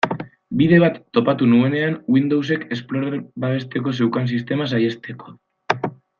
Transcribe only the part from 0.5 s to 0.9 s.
Bide